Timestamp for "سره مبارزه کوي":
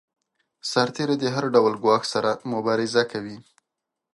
2.13-3.37